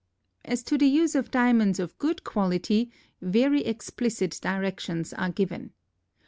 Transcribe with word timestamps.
As 0.43 0.63
to 0.63 0.79
the 0.79 0.87
use 0.87 1.13
of 1.13 1.29
diamonds 1.29 1.79
of 1.79 1.95
good 1.99 2.23
quality, 2.23 2.91
very 3.21 3.63
explicit 3.63 4.39
directions 4.41 5.13
are 5.13 5.29
given. 5.29 5.73